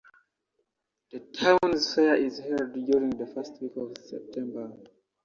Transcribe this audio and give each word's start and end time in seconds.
The 1.11 1.19
town's 1.19 1.93
fair 1.93 2.15
is 2.15 2.39
held 2.39 2.73
during 2.73 3.11
the 3.11 3.27
first 3.27 3.61
week 3.61 3.73
of 3.77 3.95
September. 4.03 4.75